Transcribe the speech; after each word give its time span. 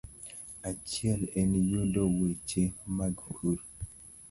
Achiel 0.69 1.21
en 1.39 1.51
yudo 1.71 2.03
weche 2.19 2.63
mag 2.97 3.15
pur. 3.35 3.57